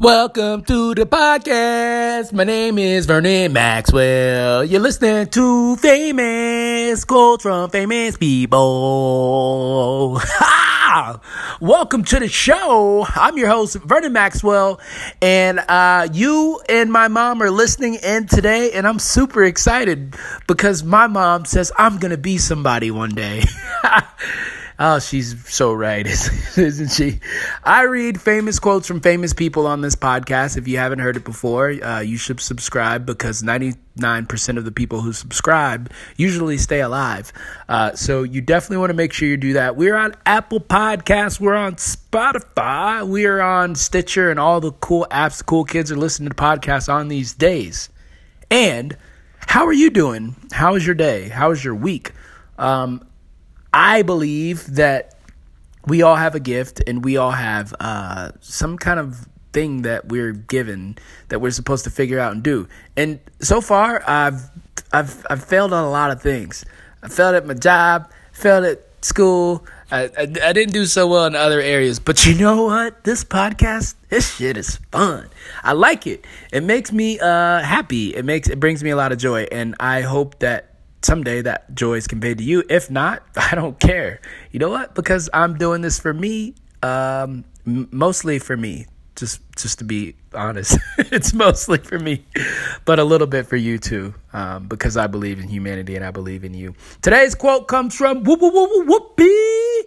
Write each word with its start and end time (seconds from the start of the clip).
Welcome 0.00 0.62
to 0.66 0.94
the 0.94 1.06
podcast. 1.06 2.32
My 2.32 2.44
name 2.44 2.78
is 2.78 3.06
Vernon 3.06 3.52
Maxwell. 3.52 4.62
You're 4.62 4.80
listening 4.80 5.26
to 5.26 5.74
famous 5.74 7.04
quotes 7.04 7.42
from 7.42 7.68
famous 7.70 8.16
people. 8.16 8.60
Ha! 10.22 11.20
Welcome 11.60 12.04
to 12.04 12.20
the 12.20 12.28
show. 12.28 13.06
I'm 13.08 13.36
your 13.36 13.48
host, 13.48 13.74
Vernon 13.74 14.12
Maxwell, 14.12 14.80
and 15.20 15.58
uh, 15.58 16.06
you 16.12 16.60
and 16.68 16.92
my 16.92 17.08
mom 17.08 17.42
are 17.42 17.50
listening 17.50 17.96
in 17.96 18.28
today, 18.28 18.70
and 18.70 18.86
I'm 18.86 19.00
super 19.00 19.42
excited 19.42 20.14
because 20.46 20.84
my 20.84 21.08
mom 21.08 21.44
says 21.44 21.72
I'm 21.76 21.98
gonna 21.98 22.16
be 22.16 22.38
somebody 22.38 22.92
one 22.92 23.10
day. 23.10 23.42
Oh, 24.80 25.00
she's 25.00 25.34
so 25.52 25.72
right, 25.72 26.06
isn't 26.56 26.92
she? 26.92 27.18
I 27.64 27.82
read 27.82 28.20
famous 28.20 28.60
quotes 28.60 28.86
from 28.86 29.00
famous 29.00 29.32
people 29.32 29.66
on 29.66 29.80
this 29.80 29.96
podcast. 29.96 30.56
If 30.56 30.68
you 30.68 30.76
haven't 30.78 31.00
heard 31.00 31.16
it 31.16 31.24
before, 31.24 31.70
uh, 31.70 31.98
you 31.98 32.16
should 32.16 32.40
subscribe 32.40 33.04
because 33.04 33.42
99% 33.42 34.56
of 34.56 34.64
the 34.64 34.70
people 34.70 35.00
who 35.00 35.12
subscribe 35.12 35.90
usually 36.16 36.58
stay 36.58 36.80
alive. 36.80 37.32
Uh, 37.68 37.96
so 37.96 38.22
you 38.22 38.40
definitely 38.40 38.76
want 38.76 38.90
to 38.90 38.94
make 38.94 39.12
sure 39.12 39.26
you 39.26 39.36
do 39.36 39.54
that. 39.54 39.74
We're 39.74 39.96
on 39.96 40.14
Apple 40.24 40.60
Podcasts, 40.60 41.40
we're 41.40 41.56
on 41.56 41.74
Spotify, 41.74 43.04
we're 43.04 43.40
on 43.40 43.74
Stitcher, 43.74 44.30
and 44.30 44.38
all 44.38 44.60
the 44.60 44.70
cool 44.70 45.08
apps 45.10 45.38
the 45.38 45.44
cool 45.44 45.64
kids 45.64 45.90
are 45.90 45.96
listening 45.96 46.28
to 46.28 46.36
podcasts 46.36 46.88
on 46.88 47.08
these 47.08 47.34
days. 47.34 47.88
And 48.48 48.96
how 49.40 49.66
are 49.66 49.72
you 49.72 49.90
doing? 49.90 50.36
How 50.52 50.74
was 50.74 50.86
your 50.86 50.94
day? 50.94 51.28
How 51.28 51.48
was 51.48 51.64
your 51.64 51.74
week? 51.74 52.12
Um, 52.58 53.02
I 53.78 54.02
believe 54.02 54.74
that 54.74 55.14
we 55.86 56.02
all 56.02 56.16
have 56.16 56.34
a 56.34 56.40
gift 56.40 56.82
and 56.88 57.04
we 57.04 57.16
all 57.16 57.30
have 57.30 57.72
uh, 57.78 58.32
some 58.40 58.76
kind 58.76 58.98
of 58.98 59.28
thing 59.52 59.82
that 59.82 60.08
we're 60.08 60.32
given 60.32 60.98
that 61.28 61.40
we're 61.40 61.52
supposed 61.52 61.84
to 61.84 61.90
figure 61.90 62.18
out 62.18 62.32
and 62.32 62.42
do. 62.42 62.66
And 62.96 63.20
so 63.40 63.60
far, 63.60 64.02
I've 64.04 64.50
I've 64.92 65.24
I've 65.30 65.44
failed 65.44 65.72
on 65.72 65.84
a 65.84 65.90
lot 65.90 66.10
of 66.10 66.20
things. 66.20 66.64
I 67.04 67.08
failed 67.08 67.36
at 67.36 67.46
my 67.46 67.54
job, 67.54 68.10
failed 68.32 68.64
at 68.64 68.80
school. 69.00 69.64
I, 69.92 70.06
I, 70.18 70.22
I 70.42 70.52
didn't 70.52 70.72
do 70.72 70.84
so 70.84 71.06
well 71.06 71.26
in 71.26 71.36
other 71.36 71.60
areas, 71.60 72.00
but 72.00 72.26
you 72.26 72.34
know 72.34 72.64
what? 72.64 73.04
This 73.04 73.22
podcast, 73.22 73.94
this 74.08 74.34
shit 74.34 74.56
is 74.56 74.80
fun. 74.90 75.30
I 75.62 75.74
like 75.74 76.04
it. 76.08 76.26
It 76.52 76.64
makes 76.64 76.90
me 76.90 77.20
uh, 77.20 77.62
happy. 77.62 78.12
It 78.12 78.24
makes 78.24 78.48
it 78.48 78.58
brings 78.58 78.82
me 78.82 78.90
a 78.90 78.96
lot 78.96 79.12
of 79.12 79.18
joy, 79.18 79.46
and 79.52 79.76
I 79.78 80.00
hope 80.00 80.40
that 80.40 80.67
someday 81.02 81.42
that 81.42 81.74
joy 81.74 81.94
is 81.94 82.06
conveyed 82.06 82.38
to 82.38 82.44
you. 82.44 82.62
If 82.68 82.90
not, 82.90 83.22
I 83.36 83.54
don't 83.54 83.78
care. 83.78 84.20
You 84.50 84.58
know 84.58 84.70
what? 84.70 84.94
Because 84.94 85.28
I'm 85.32 85.56
doing 85.56 85.82
this 85.82 85.98
for 85.98 86.12
me, 86.12 86.54
um, 86.82 87.44
mostly 87.64 88.38
for 88.38 88.56
me. 88.56 88.86
Just, 89.16 89.40
just 89.56 89.80
to 89.80 89.84
be 89.84 90.14
honest, 90.32 90.78
it's 90.98 91.34
mostly 91.34 91.78
for 91.78 91.98
me, 91.98 92.24
but 92.84 93.00
a 93.00 93.04
little 93.04 93.26
bit 93.26 93.46
for 93.46 93.56
you 93.56 93.76
too, 93.76 94.14
um, 94.32 94.68
because 94.68 94.96
I 94.96 95.08
believe 95.08 95.40
in 95.40 95.48
humanity 95.48 95.96
and 95.96 96.04
I 96.04 96.12
believe 96.12 96.44
in 96.44 96.54
you. 96.54 96.76
Today's 97.02 97.34
quote 97.34 97.66
comes 97.66 97.96
from 97.96 98.22
Whoop 98.22 98.40
Whoop 98.40 98.54
Whoop 98.54 98.86
Whoopi 98.86 99.80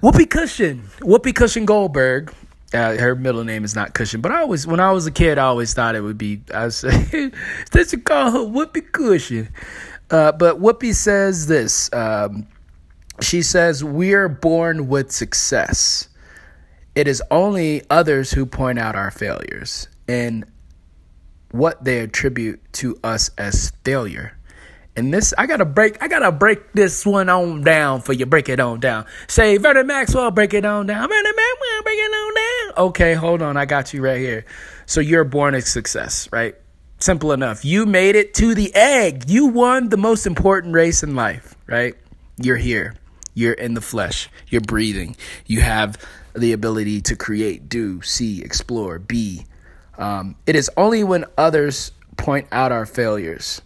Whoopi 0.00 0.30
Cushion 0.30 0.84
Whoopi 1.00 1.34
Cushion 1.34 1.64
Goldberg. 1.64 2.32
Uh, 2.72 2.96
her 2.98 3.16
middle 3.16 3.42
name 3.42 3.64
is 3.64 3.74
not 3.74 3.94
Cushion, 3.94 4.20
but 4.20 4.30
I 4.30 4.42
always, 4.42 4.64
when 4.64 4.78
I 4.78 4.92
was 4.92 5.06
a 5.06 5.10
kid, 5.10 5.38
I 5.38 5.46
always 5.46 5.74
thought 5.74 5.96
it 5.96 6.02
would 6.02 6.18
be. 6.18 6.42
I 6.54 6.66
was, 6.66 6.82
they 6.82 7.84
should 7.84 8.04
call 8.04 8.30
her 8.30 8.38
Whoopi 8.38 8.92
Cushion. 8.92 9.48
Uh, 10.10 10.32
but 10.32 10.60
Whoopi 10.60 10.94
says 10.94 11.46
this. 11.46 11.92
Um, 11.92 12.46
she 13.20 13.42
says, 13.42 13.84
We 13.84 14.14
are 14.14 14.28
born 14.28 14.88
with 14.88 15.10
success. 15.10 16.08
It 16.94 17.06
is 17.06 17.22
only 17.30 17.82
others 17.90 18.32
who 18.32 18.46
point 18.46 18.78
out 18.78 18.96
our 18.96 19.10
failures 19.10 19.88
and 20.08 20.44
what 21.50 21.84
they 21.84 22.00
attribute 22.00 22.60
to 22.74 22.98
us 23.04 23.30
as 23.38 23.72
failure. 23.84 24.36
And 24.96 25.14
this, 25.14 25.32
I 25.38 25.46
gotta 25.46 25.64
break, 25.64 26.02
I 26.02 26.08
gotta 26.08 26.32
break 26.32 26.72
this 26.72 27.06
one 27.06 27.28
on 27.28 27.62
down 27.62 28.00
for 28.00 28.12
you. 28.12 28.26
Break 28.26 28.48
it 28.48 28.58
on 28.58 28.80
down. 28.80 29.06
Say, 29.28 29.56
Vernon 29.56 29.86
Maxwell, 29.86 30.32
break 30.32 30.54
it 30.54 30.64
on 30.64 30.86
down. 30.86 31.08
Vernon 31.08 31.22
Maxwell, 31.24 31.82
break 31.84 31.98
it 31.98 32.12
on 32.12 32.34
down. 32.34 32.88
Okay, 32.88 33.14
hold 33.14 33.40
on, 33.40 33.56
I 33.56 33.64
got 33.64 33.94
you 33.94 34.02
right 34.02 34.18
here. 34.18 34.44
So 34.86 35.00
you're 35.00 35.22
born 35.22 35.54
a 35.54 35.60
success, 35.60 36.28
right? 36.32 36.56
Simple 36.98 37.32
enough. 37.32 37.64
You 37.64 37.86
made 37.86 38.16
it 38.16 38.34
to 38.34 38.54
the 38.54 38.74
egg. 38.74 39.24
You 39.28 39.46
won 39.46 39.88
the 39.88 39.96
most 39.96 40.26
important 40.26 40.74
race 40.74 41.02
in 41.02 41.14
life, 41.14 41.54
right? 41.66 41.94
You're 42.36 42.56
here. 42.56 42.94
You're 43.34 43.52
in 43.52 43.74
the 43.74 43.80
flesh. 43.80 44.28
You're 44.48 44.60
breathing. 44.60 45.16
You 45.46 45.60
have 45.60 45.96
the 46.34 46.52
ability 46.52 47.00
to 47.02 47.16
create, 47.16 47.68
do, 47.68 48.02
see, 48.02 48.42
explore, 48.42 48.98
be. 48.98 49.46
Um, 49.96 50.34
it 50.46 50.56
is 50.56 50.70
only 50.76 51.04
when 51.04 51.24
others 51.36 51.92
point 52.16 52.48
out 52.50 52.72
our 52.72 52.84
failures. 52.84 53.62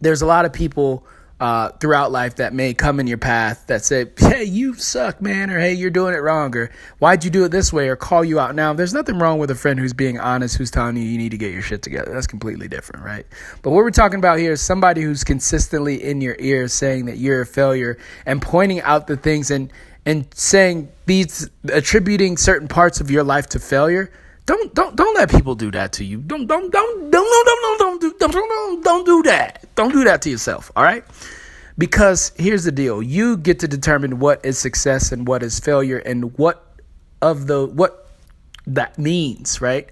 There's 0.00 0.22
a 0.22 0.26
lot 0.26 0.46
of 0.46 0.52
people 0.52 1.04
uh, 1.40 1.70
throughout 1.70 2.12
life 2.12 2.36
that 2.36 2.52
may 2.52 2.74
come 2.74 3.00
in 3.00 3.06
your 3.06 3.18
path 3.18 3.66
that 3.68 3.82
say, 3.82 4.06
hey, 4.18 4.44
you 4.44 4.74
suck, 4.74 5.22
man, 5.22 5.50
or 5.50 5.58
hey, 5.58 5.72
you're 5.72 5.88
doing 5.90 6.14
it 6.14 6.18
wrong, 6.18 6.54
or 6.54 6.70
why'd 6.98 7.24
you 7.24 7.30
do 7.30 7.44
it 7.44 7.48
this 7.48 7.72
way, 7.72 7.88
or 7.88 7.96
call 7.96 8.22
you 8.22 8.38
out. 8.38 8.54
Now, 8.54 8.74
there's 8.74 8.92
nothing 8.92 9.18
wrong 9.18 9.38
with 9.38 9.50
a 9.50 9.54
friend 9.54 9.80
who's 9.80 9.94
being 9.94 10.20
honest, 10.20 10.58
who's 10.58 10.70
telling 10.70 10.98
you 10.98 11.02
you 11.02 11.16
need 11.16 11.30
to 11.30 11.38
get 11.38 11.52
your 11.52 11.62
shit 11.62 11.80
together. 11.80 12.12
That's 12.12 12.26
completely 12.26 12.68
different, 12.68 13.06
right? 13.06 13.26
But 13.62 13.70
what 13.70 13.78
we're 13.78 13.90
talking 13.90 14.18
about 14.18 14.38
here 14.38 14.52
is 14.52 14.60
somebody 14.60 15.00
who's 15.00 15.24
consistently 15.24 16.02
in 16.02 16.20
your 16.20 16.36
ear 16.38 16.68
saying 16.68 17.06
that 17.06 17.16
you're 17.16 17.40
a 17.40 17.46
failure 17.46 17.96
and 18.26 18.42
pointing 18.42 18.82
out 18.82 19.06
the 19.06 19.16
things 19.16 19.50
and, 19.50 19.72
and 20.04 20.26
saying 20.34 20.90
these, 21.06 21.48
attributing 21.72 22.36
certain 22.36 22.68
parts 22.68 23.00
of 23.00 23.10
your 23.10 23.24
life 23.24 23.48
to 23.48 23.58
failure. 23.58 24.12
Don't 24.46 24.74
don't 24.74 24.96
don't 24.96 25.14
let 25.14 25.30
people 25.30 25.54
do 25.54 25.70
that 25.70 25.92
to 25.92 26.04
you. 26.04 26.18
Don't 26.18 26.46
don't 26.46 26.72
don't 26.72 27.10
don't 27.10 27.12
don't 27.12 27.78
don't 27.78 27.78
don't 27.78 28.00
do 28.00 28.14
don't 28.18 28.32
don't 28.32 28.84
don't 28.84 29.06
do 29.06 29.22
that. 29.22 29.59
Don't 29.74 29.92
do 29.92 30.04
that 30.04 30.22
to 30.22 30.30
yourself. 30.30 30.70
All 30.76 30.84
right. 30.84 31.04
Because 31.78 32.32
here's 32.36 32.64
the 32.64 32.72
deal: 32.72 33.02
you 33.02 33.36
get 33.36 33.58
to 33.60 33.68
determine 33.68 34.18
what 34.18 34.44
is 34.44 34.58
success 34.58 35.12
and 35.12 35.26
what 35.26 35.42
is 35.42 35.58
failure, 35.60 35.98
and 35.98 36.36
what 36.38 36.64
of 37.22 37.46
the 37.46 37.66
what 37.66 38.10
that 38.66 38.98
means. 38.98 39.60
Right? 39.60 39.88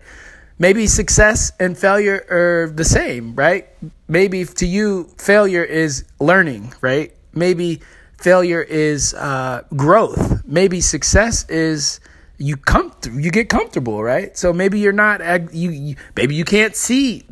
Maybe 0.59 0.87
success 0.87 1.53
and 1.61 1.79
failure 1.79 2.27
are 2.31 2.71
the 2.71 2.85
same. 2.85 3.35
Right? 3.35 3.69
Maybe 4.09 4.45
to 4.45 4.67
you, 4.67 5.11
failure 5.19 5.65
is 5.65 6.05
learning. 6.21 6.75
Right? 6.81 7.15
Maybe 7.33 7.81
failure 8.19 8.63
is 8.63 9.15
uh, 9.15 9.63
growth. 9.77 10.43
Maybe 10.45 10.81
success 10.81 11.49
is 11.49 12.01
you 12.39 12.57
come 12.57 12.93
you 13.13 13.31
get 13.31 13.49
comfortable, 13.49 14.03
right? 14.03 14.37
So 14.37 14.53
maybe 14.53 14.79
you're 14.79 14.93
not 14.93 15.21
you, 15.53 15.71
you 15.71 15.97
maybe 16.17 16.35
you 16.35 16.45
can't 16.45 16.75
see 16.75 17.25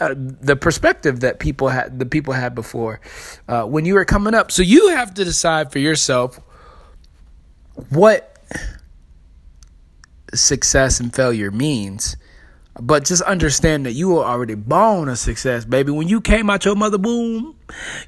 uh, 0.00 0.14
the 0.16 0.56
perspective 0.56 1.20
that 1.20 1.38
people 1.38 1.68
had 1.68 1.98
the 1.98 2.06
people 2.06 2.32
had 2.34 2.54
before 2.54 3.00
uh, 3.48 3.64
when 3.64 3.84
you 3.84 3.94
were 3.94 4.04
coming 4.04 4.34
up. 4.34 4.50
So 4.50 4.62
you 4.62 4.88
have 4.88 5.14
to 5.14 5.24
decide 5.24 5.72
for 5.72 5.78
yourself 5.78 6.40
what 7.90 8.38
success 10.34 11.00
and 11.00 11.14
failure 11.14 11.50
means. 11.50 12.16
But 12.80 13.04
just 13.04 13.22
understand 13.22 13.84
that 13.84 13.92
you 13.92 14.10
were 14.10 14.24
already 14.24 14.54
born 14.54 15.08
a 15.08 15.16
success, 15.16 15.64
baby. 15.64 15.90
When 15.90 16.08
you 16.08 16.20
came 16.20 16.48
out 16.48 16.64
your 16.64 16.76
mother 16.76 16.98
womb, 16.98 17.56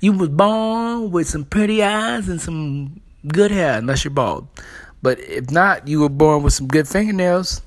you 0.01 0.13
was 0.13 0.29
born 0.29 1.11
with 1.11 1.29
some 1.29 1.45
pretty 1.45 1.83
eyes 1.83 2.29
and 2.29 2.41
some 2.41 3.01
good 3.27 3.51
hair, 3.51 3.79
unless 3.79 4.05
you're 4.05 4.13
bald. 4.13 4.47
But 5.03 5.19
if 5.19 5.51
not, 5.51 5.89
you 5.89 6.01
were 6.01 6.09
born 6.09 6.43
with 6.43 6.53
some 6.53 6.69
good 6.69 6.87
fingernails. 6.89 7.61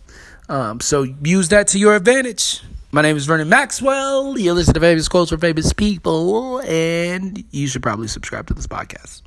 Um, 0.48 0.80
so 0.80 1.04
use 1.22 1.50
that 1.50 1.68
to 1.70 1.80
your 1.80 1.96
advantage. 1.96 2.62
My 2.96 3.02
name 3.02 3.18
is 3.18 3.26
Vernon 3.26 3.50
Maxwell. 3.50 4.40
You 4.40 4.54
listen 4.54 4.74
to 4.74 4.80
famous 4.80 5.10
quotes 5.10 5.30
from 5.30 5.42
famous 5.42 5.74
people, 5.74 6.60
and 6.62 7.44
you 7.52 7.68
should 7.68 7.84
probably 7.84 8.08
subscribe 8.08 8.48
to 8.48 8.54
this 8.54 8.68
podcast. 8.68 9.22